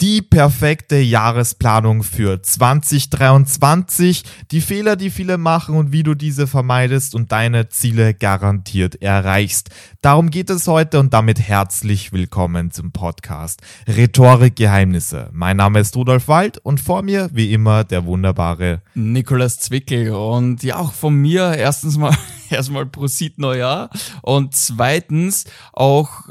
[0.00, 7.16] Die perfekte Jahresplanung für 2023, die Fehler, die viele machen und wie du diese vermeidest
[7.16, 9.70] und deine Ziele garantiert erreichst.
[10.00, 15.30] Darum geht es heute und damit herzlich willkommen zum Podcast Rhetorik-Geheimnisse.
[15.32, 20.62] Mein Name ist Rudolf Wald und vor mir wie immer der wunderbare Nikolas Zwickel und
[20.62, 22.16] ja auch von mir erstens mal
[22.50, 23.90] erstmal Prosit Neujahr
[24.22, 26.28] und zweitens auch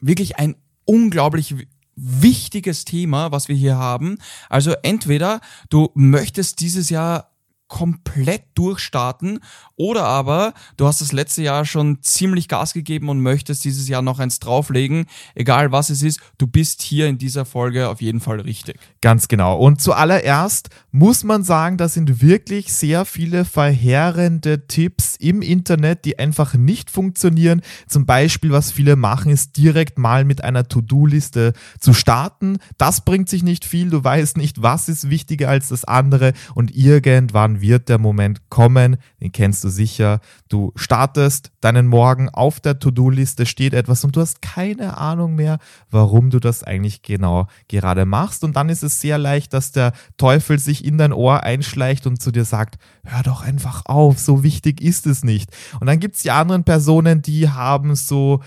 [0.00, 1.54] wirklich ein unglaublich
[1.96, 4.18] wichtiges Thema, was wir hier haben.
[4.48, 7.35] Also entweder du möchtest dieses Jahr
[7.68, 9.40] komplett durchstarten
[9.76, 14.02] oder aber du hast das letzte Jahr schon ziemlich Gas gegeben und möchtest dieses Jahr
[14.02, 15.06] noch eins drauflegen.
[15.34, 18.78] Egal was es ist, du bist hier in dieser Folge auf jeden Fall richtig.
[19.00, 19.58] Ganz genau.
[19.58, 26.18] Und zuallererst muss man sagen, da sind wirklich sehr viele verheerende Tipps im Internet, die
[26.18, 27.62] einfach nicht funktionieren.
[27.88, 32.58] Zum Beispiel, was viele machen, ist direkt mal mit einer To-Do-Liste zu starten.
[32.78, 33.90] Das bringt sich nicht viel.
[33.90, 38.96] Du weißt nicht, was ist wichtiger als das andere und irgendwann wird der Moment kommen,
[39.20, 40.20] den kennst du sicher.
[40.48, 45.58] Du startest deinen Morgen, auf der To-Do-Liste steht etwas und du hast keine Ahnung mehr,
[45.90, 48.44] warum du das eigentlich genau gerade machst.
[48.44, 52.20] Und dann ist es sehr leicht, dass der Teufel sich in dein Ohr einschleicht und
[52.22, 55.50] zu dir sagt, hör doch einfach auf, so wichtig ist es nicht.
[55.80, 58.40] Und dann gibt es die anderen Personen, die haben so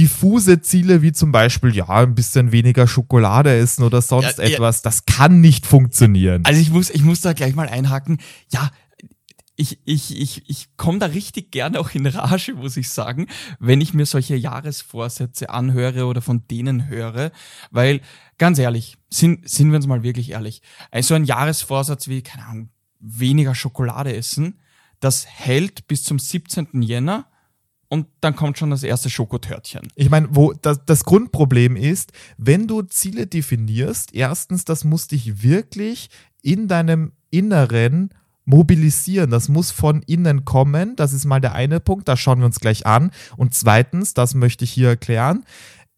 [0.00, 4.78] diffuse Ziele wie zum Beispiel, ja, ein bisschen weniger Schokolade essen oder sonst ja, etwas,
[4.78, 4.82] ja.
[4.84, 6.42] das kann nicht funktionieren.
[6.44, 8.18] Also ich muss, ich muss da gleich mal einhaken.
[8.50, 8.70] Ja,
[9.56, 13.26] ich, ich, ich, ich komme da richtig gerne auch in Rage, muss ich sagen,
[13.58, 17.30] wenn ich mir solche Jahresvorsätze anhöre oder von denen höre,
[17.70, 18.00] weil
[18.38, 22.70] ganz ehrlich, sind, sind wir uns mal wirklich ehrlich, also ein Jahresvorsatz wie, keine Ahnung,
[23.00, 24.60] weniger Schokolade essen,
[24.98, 26.80] das hält bis zum 17.
[26.80, 27.26] Jänner
[27.90, 29.82] und dann kommt schon das erste Schokotörtchen.
[29.96, 35.42] Ich meine, wo das, das Grundproblem ist, wenn du Ziele definierst, erstens, das muss dich
[35.42, 36.08] wirklich
[36.40, 39.30] in deinem Inneren mobilisieren.
[39.30, 40.94] Das muss von innen kommen.
[40.94, 42.06] Das ist mal der eine Punkt.
[42.06, 43.10] Das schauen wir uns gleich an.
[43.36, 45.44] Und zweitens, das möchte ich hier erklären,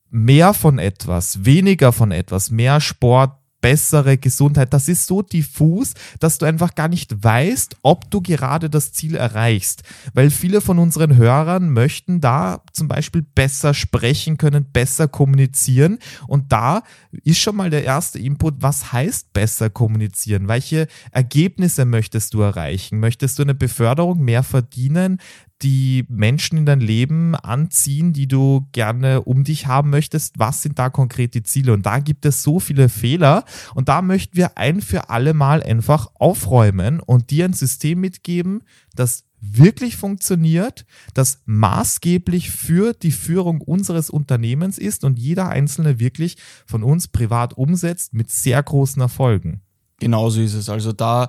[0.08, 4.74] mehr von etwas, weniger von etwas, mehr Sport, bessere Gesundheit.
[4.74, 9.14] Das ist so diffus, dass du einfach gar nicht weißt, ob du gerade das Ziel
[9.14, 9.82] erreichst.
[10.12, 15.98] Weil viele von unseren Hörern möchten da zum Beispiel besser sprechen können, besser kommunizieren.
[16.26, 16.82] Und da
[17.24, 20.48] ist schon mal der erste Input, was heißt besser kommunizieren?
[20.48, 23.00] Welche Ergebnisse möchtest du erreichen?
[23.00, 25.18] Möchtest du eine Beförderung, mehr verdienen?
[25.62, 30.38] Die Menschen in dein Leben anziehen, die du gerne um dich haben möchtest?
[30.38, 31.72] Was sind da konkret die Ziele?
[31.72, 35.62] Und da gibt es so viele Fehler und da möchten wir ein für alle Mal
[35.62, 38.62] einfach aufräumen und dir ein System mitgeben,
[38.94, 46.36] das wirklich funktioniert, das maßgeblich für die Führung unseres Unternehmens ist und jeder Einzelne wirklich
[46.64, 49.60] von uns privat umsetzt mit sehr großen Erfolgen.
[49.98, 50.68] Genauso ist es.
[50.68, 51.28] Also da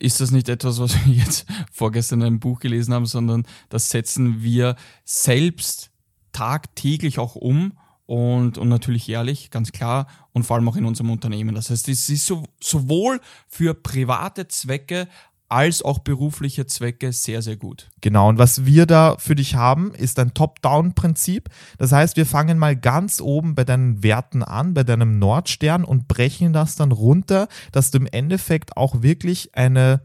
[0.00, 3.90] ist das nicht etwas, was wir jetzt vorgestern in einem Buch gelesen haben, sondern das
[3.90, 5.90] setzen wir selbst
[6.32, 11.10] tagtäglich auch um und, und natürlich ehrlich, ganz klar, und vor allem auch in unserem
[11.10, 11.54] Unternehmen.
[11.54, 15.06] Das heißt, es ist so, sowohl für private Zwecke
[15.50, 17.90] als auch berufliche Zwecke sehr, sehr gut.
[18.00, 21.48] Genau, und was wir da für dich haben, ist ein Top-Down-Prinzip.
[21.78, 26.08] Das heißt, wir fangen mal ganz oben bei deinen Werten an, bei deinem Nordstern und
[26.08, 30.02] brechen das dann runter, dass du im Endeffekt auch wirklich eine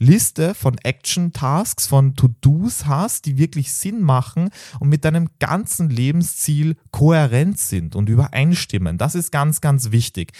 [0.00, 4.48] Liste von Action-Tasks, von To-Dos hast, die wirklich Sinn machen
[4.80, 8.96] und mit deinem ganzen Lebensziel kohärent sind und übereinstimmen.
[8.96, 10.32] Das ist ganz, ganz wichtig.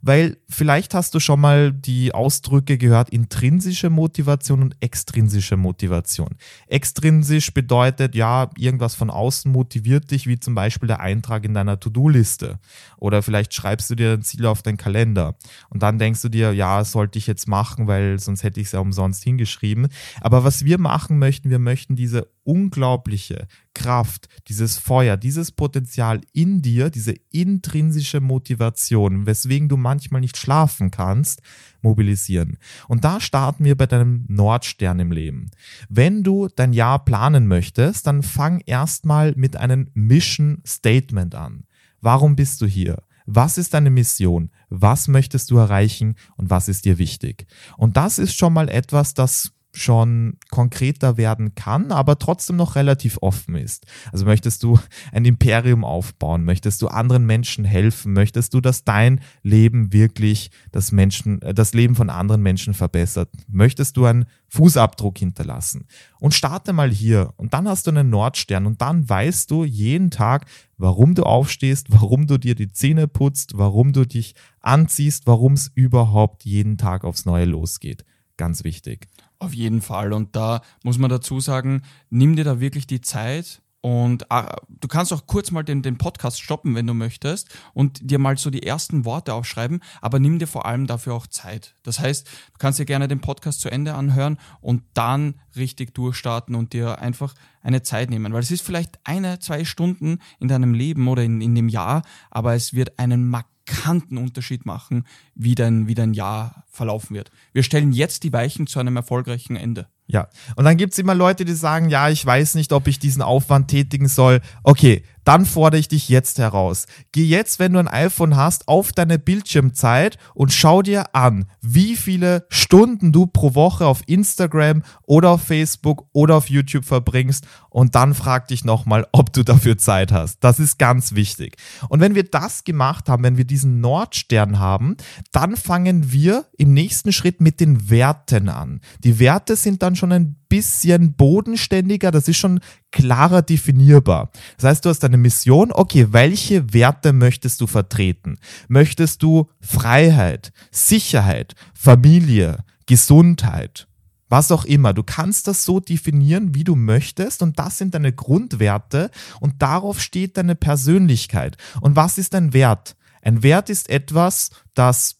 [0.00, 6.36] Weil vielleicht hast du schon mal die Ausdrücke gehört, intrinsische Motivation und extrinsische Motivation.
[6.68, 11.80] Extrinsisch bedeutet, ja, irgendwas von außen motiviert dich, wie zum Beispiel der Eintrag in deiner
[11.80, 12.60] To-Do-Liste.
[12.98, 15.34] Oder vielleicht schreibst du dir ein Ziel auf deinen Kalender
[15.70, 18.72] und dann denkst du dir, ja, sollte ich jetzt machen, weil sonst hätte ich es
[18.72, 19.88] ja umsonst umsonst hingeschrieben.
[20.20, 26.62] Aber was wir machen möchten, wir möchten diese unglaubliche Kraft, dieses Feuer, dieses Potenzial in
[26.62, 31.42] dir, diese intrinsische Motivation, weswegen du manchmal nicht schlafen kannst,
[31.82, 32.58] mobilisieren.
[32.88, 35.50] Und da starten wir bei deinem Nordstern im Leben.
[35.88, 41.64] Wenn du dein Jahr planen möchtest, dann fang erstmal mit einem Mission Statement an.
[42.00, 43.02] Warum bist du hier?
[43.30, 44.50] Was ist deine Mission?
[44.70, 47.46] Was möchtest du erreichen und was ist dir wichtig?
[47.76, 53.18] Und das ist schon mal etwas, das schon konkreter werden kann, aber trotzdem noch relativ
[53.20, 53.86] offen ist.
[54.12, 54.78] Also möchtest du
[55.12, 60.90] ein Imperium aufbauen, möchtest du anderen Menschen helfen, möchtest du, dass dein Leben wirklich das
[60.90, 65.86] Menschen, äh, das Leben von anderen Menschen verbessert, möchtest du einen Fußabdruck hinterlassen
[66.18, 70.10] und starte mal hier und dann hast du einen Nordstern und dann weißt du jeden
[70.10, 70.46] Tag,
[70.78, 75.70] warum du aufstehst, warum du dir die Zähne putzt, warum du dich anziehst, warum es
[75.74, 78.04] überhaupt jeden Tag aufs Neue losgeht.
[78.38, 79.08] Ganz wichtig.
[79.40, 80.12] Auf jeden Fall.
[80.12, 84.88] Und da muss man dazu sagen, nimm dir da wirklich die Zeit und äh, du
[84.88, 88.50] kannst auch kurz mal den, den Podcast stoppen, wenn du möchtest, und dir mal so
[88.50, 91.76] die ersten Worte aufschreiben, aber nimm dir vor allem dafür auch Zeit.
[91.84, 96.56] Das heißt, du kannst dir gerne den Podcast zu Ende anhören und dann richtig durchstarten
[96.56, 98.32] und dir einfach eine Zeit nehmen.
[98.32, 102.02] Weil es ist vielleicht eine, zwei Stunden in deinem Leben oder in, in dem Jahr,
[102.30, 103.28] aber es wird einen
[103.68, 105.04] markanten Unterschied machen,
[105.34, 107.30] wie dein, wie dein Jahr verlaufen wird.
[107.52, 109.86] Wir stellen jetzt die Weichen zu einem erfolgreichen Ende.
[110.06, 113.20] Ja, und dann gibt's immer Leute, die sagen, ja, ich weiß nicht, ob ich diesen
[113.20, 114.40] Aufwand tätigen soll.
[114.62, 116.86] Okay, dann fordere ich dich jetzt heraus.
[117.12, 121.96] Geh jetzt, wenn du ein iPhone hast, auf deine Bildschirmzeit und schau dir an, wie
[121.96, 127.94] viele Stunden du pro Woche auf Instagram oder auf Facebook oder auf YouTube verbringst und
[127.94, 130.42] dann frag dich nochmal, ob du dafür Zeit hast.
[130.42, 131.56] Das ist ganz wichtig.
[131.90, 134.96] Und wenn wir das gemacht haben, wenn wir diesen Nordstern haben,
[135.30, 138.80] dann fangen wir im nächsten Schritt mit den Werten an.
[139.04, 142.60] Die Werte sind dann schon ein bisschen bodenständiger, das ist schon
[142.90, 144.30] klarer definierbar.
[144.56, 148.38] Das heißt, du hast eine Mission, okay, welche Werte möchtest du vertreten?
[148.68, 153.86] Möchtest du Freiheit, Sicherheit, Familie, Gesundheit?
[154.30, 154.92] Was auch immer.
[154.92, 159.10] Du kannst das so definieren, wie du möchtest und das sind deine Grundwerte
[159.40, 161.56] und darauf steht deine Persönlichkeit.
[161.80, 162.94] Und was ist ein Wert?
[163.22, 165.17] Ein Wert ist etwas, das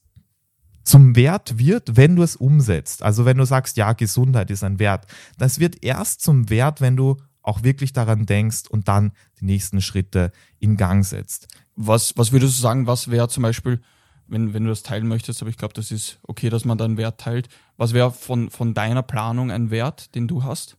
[0.89, 3.03] zum Wert wird, wenn du es umsetzt.
[3.03, 5.07] Also wenn du sagst, ja, Gesundheit ist ein Wert.
[5.37, 9.81] Das wird erst zum Wert, wenn du auch wirklich daran denkst und dann die nächsten
[9.81, 11.49] Schritte in Gang setzt.
[11.77, 13.81] Was, was würdest du sagen, was wäre zum Beispiel,
[14.27, 16.85] wenn, wenn du das teilen möchtest, aber ich glaube, das ist okay, dass man da
[16.85, 17.49] einen Wert teilt.
[17.77, 20.77] Was wäre von, von deiner Planung ein Wert, den du hast?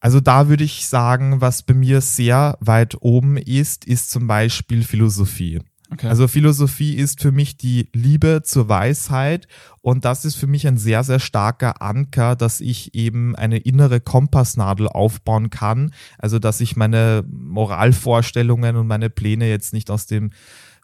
[0.00, 4.84] Also da würde ich sagen, was bei mir sehr weit oben ist, ist zum Beispiel
[4.84, 5.60] Philosophie.
[5.90, 6.08] Okay.
[6.08, 9.48] Also Philosophie ist für mich die Liebe zur Weisheit
[9.80, 14.00] und das ist für mich ein sehr, sehr starker Anker, dass ich eben eine innere
[14.00, 15.92] Kompassnadel aufbauen kann.
[16.18, 20.30] Also dass ich meine Moralvorstellungen und meine Pläne jetzt nicht aus dem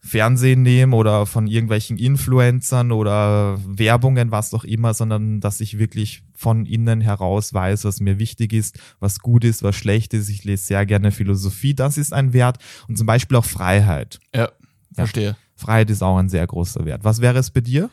[0.04, 6.22] Fernsehen nehme oder von irgendwelchen Influencern oder Werbungen, was auch immer, sondern dass ich wirklich
[6.34, 10.28] von innen heraus weiß, was mir wichtig ist, was gut ist, was schlecht ist.
[10.28, 14.20] Ich lese sehr gerne Philosophie, das ist ein Wert und zum Beispiel auch Freiheit.
[14.34, 14.50] Ja.
[14.94, 15.37] Verstehe.
[15.56, 17.05] Freiheit ist auch ein sehr großer Wert.
[17.05, 17.91] Was wäre es bei dir?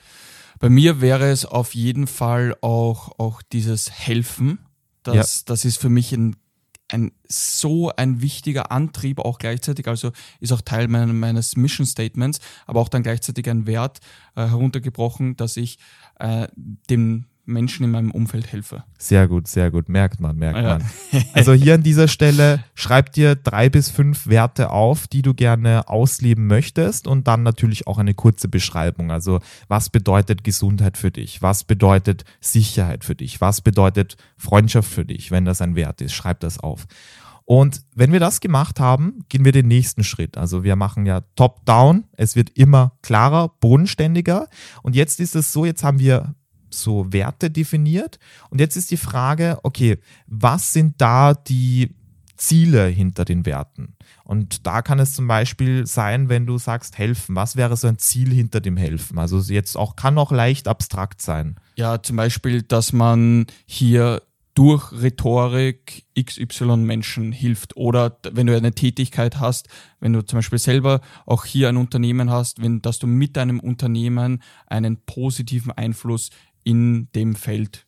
[0.59, 4.59] Bei mir wäre es auf jeden Fall auch, auch dieses Helfen.
[5.03, 5.43] Das, ja.
[5.47, 6.35] das ist für mich ein,
[6.89, 12.39] ein so ein wichtiger Antrieb auch gleichzeitig, also ist auch Teil mein, meines Mission Statements,
[12.67, 13.99] aber auch dann gleichzeitig ein Wert
[14.35, 15.79] äh, heruntergebrochen, dass ich
[16.19, 18.83] äh, dem Menschen in meinem Umfeld helfe.
[18.97, 19.89] Sehr gut, sehr gut.
[19.89, 20.77] Merkt man, merkt ah, ja.
[20.77, 21.23] man.
[21.33, 25.87] Also hier an dieser Stelle schreib dir drei bis fünf Werte auf, die du gerne
[25.89, 29.11] ausleben möchtest und dann natürlich auch eine kurze Beschreibung.
[29.11, 31.41] Also was bedeutet Gesundheit für dich?
[31.41, 33.41] Was bedeutet Sicherheit für dich?
[33.41, 36.13] Was bedeutet Freundschaft für dich, wenn das ein Wert ist?
[36.13, 36.87] Schreib das auf.
[37.45, 40.37] Und wenn wir das gemacht haben, gehen wir den nächsten Schritt.
[40.37, 42.05] Also wir machen ja top-down.
[42.13, 44.47] Es wird immer klarer, bodenständiger.
[44.83, 46.35] Und jetzt ist es so, jetzt haben wir
[46.73, 48.19] so Werte definiert.
[48.49, 49.97] Und jetzt ist die Frage, okay,
[50.27, 51.95] was sind da die
[52.37, 53.95] Ziele hinter den Werten?
[54.23, 57.99] Und da kann es zum Beispiel sein, wenn du sagst helfen, was wäre so ein
[57.99, 59.19] Ziel hinter dem Helfen?
[59.19, 61.55] Also jetzt auch, kann auch leicht abstrakt sein.
[61.75, 64.21] Ja, zum Beispiel, dass man hier
[64.53, 67.77] durch Rhetorik XY Menschen hilft.
[67.77, 72.29] Oder wenn du eine Tätigkeit hast, wenn du zum Beispiel selber auch hier ein Unternehmen
[72.29, 76.31] hast, wenn, dass du mit deinem Unternehmen einen positiven Einfluss
[76.63, 77.85] in dem Feld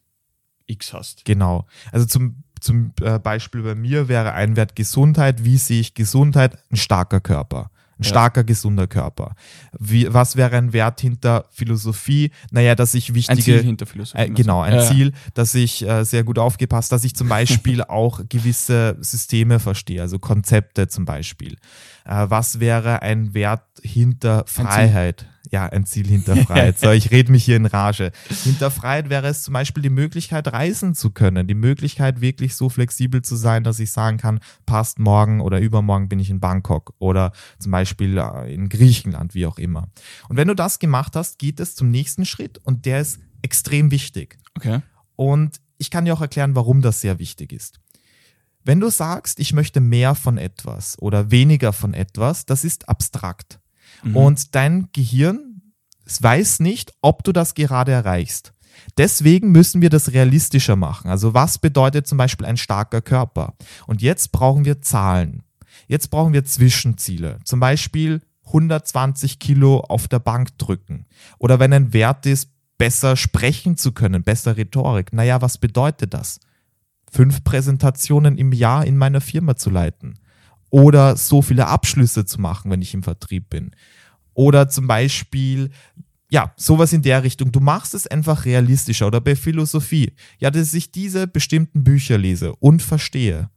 [0.67, 1.25] X hast.
[1.25, 1.67] Genau.
[1.91, 5.43] Also zum, zum äh, Beispiel bei mir wäre ein Wert Gesundheit.
[5.43, 6.57] Wie sehe ich Gesundheit?
[6.71, 7.69] Ein starker Körper.
[8.03, 8.09] Ein ja.
[8.09, 9.35] starker, gesunder Körper.
[9.79, 12.31] Wie, was wäre ein Wert hinter Philosophie?
[12.51, 13.37] Naja, dass ich wichtige.
[13.37, 14.23] Ein Ziel hinter Philosophie.
[14.23, 14.81] Äh, genau, ein ja.
[14.81, 20.01] Ziel, dass ich äh, sehr gut aufgepasst, dass ich zum Beispiel auch gewisse Systeme verstehe,
[20.01, 21.53] also Konzepte zum Beispiel.
[22.05, 25.27] Äh, was wäre ein Wert hinter Freiheit?
[25.53, 26.79] ja, ein Ziel hinter Freiheit.
[26.79, 28.11] So, ich rede mich hier in Rage.
[28.43, 31.45] Hinter Freiheit wäre es zum Beispiel die Möglichkeit, reisen zu können.
[31.45, 36.09] Die Möglichkeit, wirklich so flexibel zu sein, dass ich sagen kann, passt morgen oder übermorgen
[36.09, 39.89] bin ich in Bangkok oder zum Beispiel äh, in Griechenland, wie auch immer.
[40.29, 43.91] Und wenn du das gemacht hast, geht es zum nächsten Schritt und der ist extrem
[43.91, 44.37] wichtig.
[44.55, 44.81] Okay.
[45.15, 47.79] Und ich kann dir auch erklären, warum das sehr wichtig ist.
[48.63, 53.59] Wenn du sagst, ich möchte mehr von etwas oder weniger von etwas, das ist abstrakt.
[54.03, 54.15] Mhm.
[54.15, 55.61] Und dein Gehirn
[56.19, 58.53] weiß nicht, ob du das gerade erreichst.
[58.97, 61.09] Deswegen müssen wir das realistischer machen.
[61.09, 63.53] Also was bedeutet zum Beispiel ein starker Körper?
[63.87, 65.43] Und jetzt brauchen wir Zahlen.
[65.87, 67.39] Jetzt brauchen wir Zwischenziele.
[67.43, 71.05] Zum Beispiel 120 Kilo auf der Bank drücken.
[71.39, 75.13] Oder wenn ein Wert ist, besser sprechen zu können, besser Rhetorik.
[75.13, 76.39] Naja, was bedeutet das?
[77.11, 80.19] Fünf Präsentationen im Jahr in meiner Firma zu leiten.
[80.69, 83.71] Oder so viele Abschlüsse zu machen, wenn ich im Vertrieb bin.
[84.33, 85.69] Oder zum Beispiel,
[86.29, 87.51] ja, sowas in der Richtung.
[87.51, 89.05] Du machst es einfach realistischer.
[89.05, 90.13] Oder bei Philosophie.
[90.39, 93.49] Ja, dass ich diese bestimmten Bücher lese und verstehe.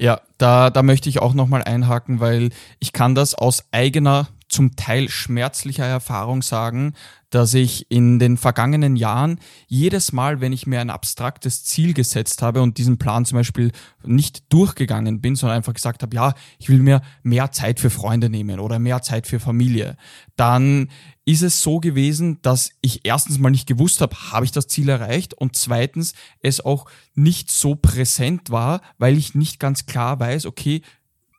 [0.00, 4.74] Ja, da, da möchte ich auch nochmal einhaken, weil ich kann das aus eigener zum
[4.74, 6.94] Teil schmerzlicher Erfahrung sagen,
[7.28, 9.38] dass ich in den vergangenen Jahren
[9.68, 13.72] jedes Mal, wenn ich mir ein abstraktes Ziel gesetzt habe und diesen Plan zum Beispiel
[14.02, 18.30] nicht durchgegangen bin, sondern einfach gesagt habe, ja, ich will mir mehr Zeit für Freunde
[18.30, 19.96] nehmen oder mehr Zeit für Familie,
[20.34, 20.88] dann
[21.30, 24.88] ist es so gewesen, dass ich erstens mal nicht gewusst habe, habe ich das Ziel
[24.88, 30.46] erreicht und zweitens es auch nicht so präsent war, weil ich nicht ganz klar weiß,
[30.46, 30.82] okay,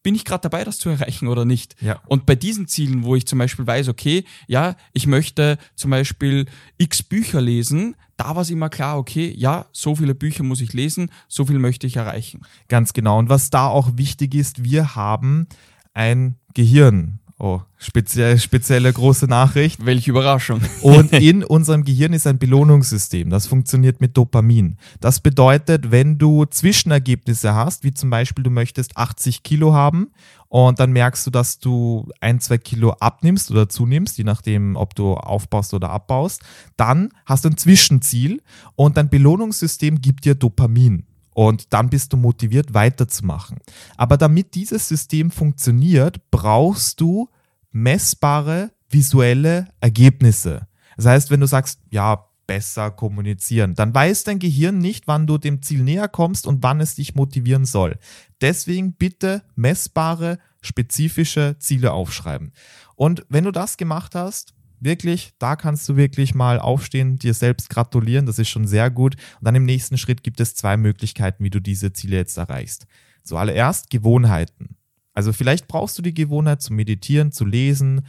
[0.02, 1.76] bin ich gerade dabei, das zu erreichen oder nicht?
[1.82, 2.02] Ja.
[2.08, 6.46] Und bei diesen Zielen, wo ich zum Beispiel weiß, okay, ja, ich möchte zum Beispiel
[6.78, 10.74] x Bücher lesen, da war es immer klar, okay, ja, so viele Bücher muss ich
[10.74, 12.42] lesen, so viel möchte ich erreichen.
[12.68, 13.20] Ganz genau.
[13.20, 15.48] Und was da auch wichtig ist, wir haben
[15.94, 17.20] ein Gehirn.
[17.44, 19.84] Oh, speziell, spezielle große Nachricht.
[19.84, 20.62] Welche Überraschung.
[20.84, 23.32] Und in unserem Gehirn ist ein Belohnungssystem.
[23.32, 24.78] Das funktioniert mit Dopamin.
[25.00, 30.12] Das bedeutet, wenn du Zwischenergebnisse hast, wie zum Beispiel du möchtest 80 Kilo haben
[30.50, 34.94] und dann merkst du, dass du ein, zwei Kilo abnimmst oder zunimmst, je nachdem, ob
[34.94, 36.44] du aufbaust oder abbaust,
[36.78, 38.44] dann hast du ein Zwischenziel
[38.76, 43.60] und dein Belohnungssystem gibt dir Dopamin und dann bist du motiviert weiterzumachen.
[43.98, 47.30] Aber damit dieses System funktioniert, brauchst du
[47.72, 50.68] messbare visuelle Ergebnisse.
[50.98, 55.38] Das heißt, wenn du sagst, ja, besser kommunizieren, dann weiß dein Gehirn nicht, wann du
[55.38, 57.98] dem Ziel näher kommst und wann es dich motivieren soll.
[58.42, 62.52] Deswegen bitte messbare, spezifische Ziele aufschreiben.
[62.96, 67.70] Und wenn du das gemacht hast, wirklich, da kannst du wirklich mal aufstehen, dir selbst
[67.70, 69.16] gratulieren, das ist schon sehr gut.
[69.40, 72.88] Und dann im nächsten Schritt gibt es zwei Möglichkeiten, wie du diese Ziele jetzt erreichst.
[73.24, 74.76] Zuallererst Gewohnheiten.
[75.14, 78.02] Also vielleicht brauchst du die Gewohnheit zu meditieren, zu lesen,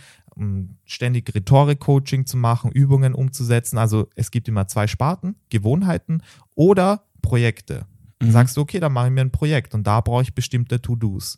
[0.85, 3.77] ständig Rhetorik-Coaching zu machen, Übungen umzusetzen.
[3.77, 6.23] Also es gibt immer zwei Sparten, Gewohnheiten
[6.55, 7.87] oder Projekte.
[8.19, 8.33] Dann mhm.
[8.33, 11.37] sagst du, okay, dann mache ich mir ein Projekt und da brauche ich bestimmte To-Dos.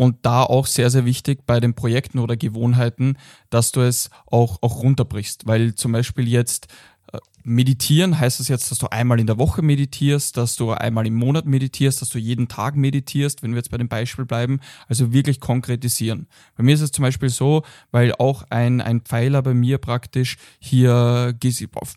[0.00, 3.18] Und da auch sehr, sehr wichtig bei den Projekten oder Gewohnheiten,
[3.50, 5.46] dass du es auch, auch runterbrichst.
[5.46, 6.68] Weil zum Beispiel jetzt
[7.12, 11.06] äh, meditieren heißt das jetzt, dass du einmal in der Woche meditierst, dass du einmal
[11.06, 14.60] im Monat meditierst, dass du jeden Tag meditierst, wenn wir jetzt bei dem Beispiel bleiben.
[14.88, 16.28] Also wirklich konkretisieren.
[16.56, 20.38] Bei mir ist es zum Beispiel so, weil auch ein, ein Pfeiler bei mir praktisch
[20.60, 21.36] hier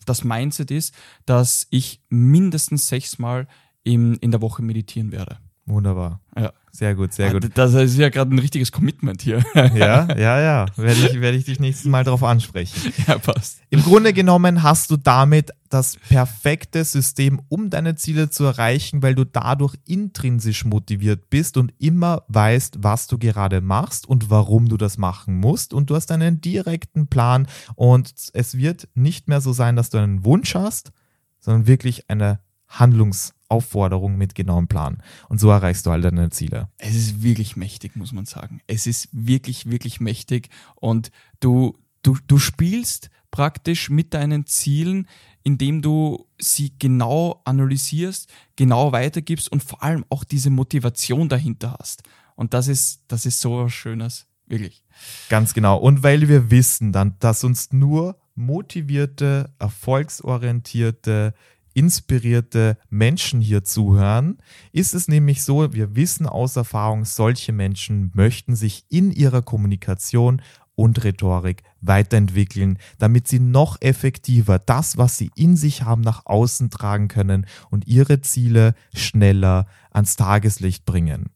[0.05, 0.93] das Mindset ist,
[1.25, 3.47] dass ich mindestens sechsmal
[3.85, 5.37] in, in der Woche meditieren werde.
[5.65, 6.19] Wunderbar.
[6.37, 6.51] Ja.
[6.75, 7.51] Sehr gut, sehr gut.
[7.53, 9.43] Das ist ja gerade ein richtiges Commitment hier.
[9.55, 10.65] Ja, ja, ja.
[10.75, 12.91] Werde ich, werde ich dich nächstes Mal darauf ansprechen.
[13.07, 13.59] Ja, passt.
[13.69, 19.13] Im Grunde genommen hast du damit das perfekte System, um deine Ziele zu erreichen, weil
[19.13, 24.77] du dadurch intrinsisch motiviert bist und immer weißt, was du gerade machst und warum du
[24.77, 25.73] das machen musst.
[25.73, 29.99] Und du hast einen direkten Plan und es wird nicht mehr so sein, dass du
[29.99, 30.91] einen Wunsch hast,
[31.39, 35.01] sondern wirklich eine Handlungs- Aufforderung mit genauem Plan.
[35.29, 36.69] Und so erreichst du all deine Ziele.
[36.77, 38.61] Es ist wirklich mächtig, muss man sagen.
[38.67, 40.49] Es ist wirklich, wirklich mächtig.
[40.75, 45.07] Und du, du, du spielst praktisch mit deinen Zielen,
[45.43, 52.03] indem du sie genau analysierst, genau weitergibst und vor allem auch diese Motivation dahinter hast.
[52.35, 54.27] Und das ist, das ist so was Schönes.
[54.47, 54.83] Wirklich.
[55.29, 55.77] Ganz genau.
[55.77, 61.33] Und weil wir wissen dann, dass uns nur motivierte, erfolgsorientierte,
[61.73, 64.37] inspirierte Menschen hier zuhören,
[64.71, 70.41] ist es nämlich so, wir wissen aus Erfahrung, solche Menschen möchten sich in ihrer Kommunikation
[70.75, 76.69] und Rhetorik weiterentwickeln, damit sie noch effektiver das, was sie in sich haben, nach außen
[76.69, 81.29] tragen können und ihre Ziele schneller ans Tageslicht bringen.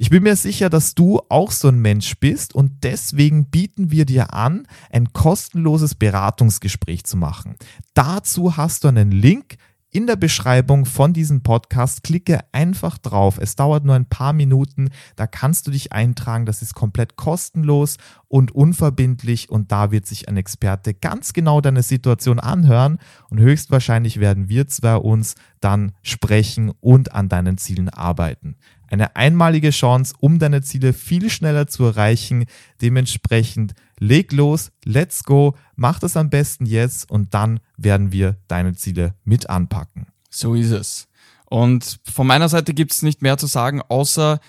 [0.00, 4.06] Ich bin mir sicher, dass du auch so ein Mensch bist und deswegen bieten wir
[4.06, 7.56] dir an, ein kostenloses Beratungsgespräch zu machen.
[7.94, 9.56] Dazu hast du einen Link
[9.90, 12.02] in der Beschreibung von diesem Podcast.
[12.02, 13.38] Klicke einfach drauf.
[13.40, 14.90] Es dauert nur ein paar Minuten.
[15.16, 16.44] Da kannst du dich eintragen.
[16.44, 17.96] Das ist komplett kostenlos
[18.28, 19.50] und unverbindlich.
[19.50, 22.98] Und da wird sich ein Experte ganz genau deine Situation anhören.
[23.30, 28.56] Und höchstwahrscheinlich werden wir zwei uns dann sprechen und an deinen Zielen arbeiten.
[28.90, 32.46] Eine einmalige Chance, um deine Ziele viel schneller zu erreichen.
[32.80, 38.74] Dementsprechend leg los, let's go, mach das am besten jetzt und dann werden wir deine
[38.74, 40.06] Ziele mit anpacken.
[40.30, 41.08] So ist es.
[41.46, 44.40] Und von meiner Seite gibt es nicht mehr zu sagen, außer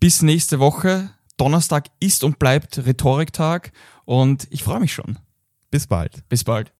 [0.00, 1.10] bis nächste Woche.
[1.36, 3.72] Donnerstag ist und bleibt Rhetoriktag
[4.04, 5.18] und ich freue mich schon.
[5.70, 6.28] Bis bald.
[6.28, 6.72] Bis bald.